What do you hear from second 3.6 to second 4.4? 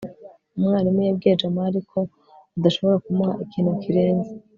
kirenze